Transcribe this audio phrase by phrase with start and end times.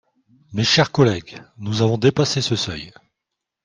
[0.53, 2.91] Mes chers collègues, nous avons dépassé ce seuil.